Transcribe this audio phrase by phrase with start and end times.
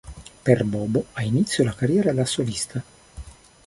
[0.41, 2.83] Per Bobo ha inizio la carriera da solista.